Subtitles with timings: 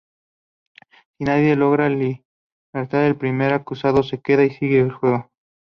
[1.15, 5.29] Si nadie logra libertar el primer acusado se queda y sigue el juego.